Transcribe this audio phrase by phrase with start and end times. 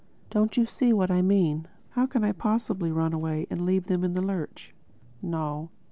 [0.31, 4.13] Don't you see what I mean?—How can I possibly run away and leave them in
[4.15, 4.73] the lurch?...
[5.21, 5.69] No.